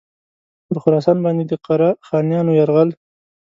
پر 0.67 0.77
خراسان 0.83 1.17
باندي 1.23 1.45
د 1.47 1.53
قره 1.65 1.89
خانیانو 2.07 2.51
یرغل. 2.59 2.89